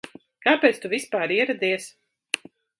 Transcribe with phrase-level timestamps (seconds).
[0.45, 1.89] Kāpēc tu vispār ieradies?